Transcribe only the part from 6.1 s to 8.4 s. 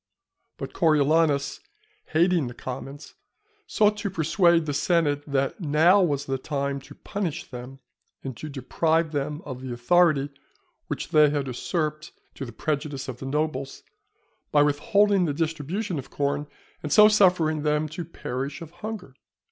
the time to punish them, and